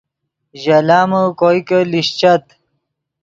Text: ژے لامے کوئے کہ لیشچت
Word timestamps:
ژے 0.61 0.77
لامے 0.87 1.21
کوئے 1.39 1.59
کہ 1.67 1.77
لیشچت 1.91 2.43